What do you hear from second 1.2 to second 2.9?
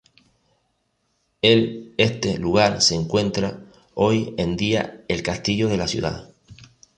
El este lugar